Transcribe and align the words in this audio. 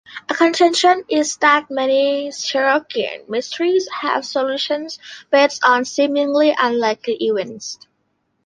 A 0.27 0.33
contention 0.33 1.03
is 1.09 1.37
that 1.37 1.69
many 1.69 2.29
Sherlockian 2.29 3.29
mysteries 3.29 3.87
have 4.01 4.25
solutions 4.25 4.97
based 5.29 5.63
on 5.63 5.85
seemingly 5.85 6.55
unlikely 6.57 7.17
events. 7.19 7.77